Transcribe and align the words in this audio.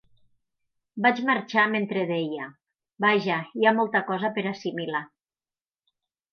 Vaig 1.05 1.21
marxar 1.27 1.65
mentre 1.73 2.07
deia: 2.13 2.49
"Vaja, 3.07 3.37
hi 3.61 3.69
ha 3.71 3.77
molta 3.83 4.05
cosa 4.11 4.35
per 4.39 4.47
assimilar. 4.55 5.07